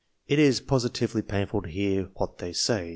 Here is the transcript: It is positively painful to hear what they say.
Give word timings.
It 0.25 0.39
is 0.39 0.61
positively 0.61 1.21
painful 1.21 1.61
to 1.61 1.69
hear 1.69 2.09
what 2.15 2.39
they 2.39 2.53
say. 2.53 2.89